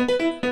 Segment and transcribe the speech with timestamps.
[0.00, 0.49] Música